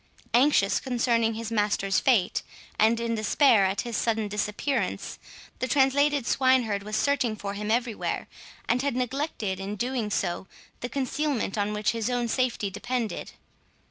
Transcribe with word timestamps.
Anxious 0.33 0.79
concerning 0.79 1.35
his 1.35 1.51
master's 1.51 1.99
fate, 1.99 2.41
and 2.79 2.99
in 2.99 3.13
despair 3.13 3.65
at 3.65 3.81
his 3.81 3.95
sudden 3.95 4.27
disappearance, 4.27 5.19
the 5.59 5.67
translated 5.67 6.25
swineherd 6.25 6.81
was 6.81 6.95
searching 6.95 7.35
for 7.35 7.53
him 7.53 7.69
everywhere, 7.69 8.27
and 8.67 8.81
had 8.81 8.95
neglected, 8.95 9.59
in 9.59 9.75
doing 9.75 10.09
so, 10.09 10.47
the 10.79 10.89
concealment 10.89 11.55
on 11.55 11.71
which 11.71 11.91
his 11.91 12.09
own 12.09 12.27
safety 12.27 12.71
depended. 12.71 13.33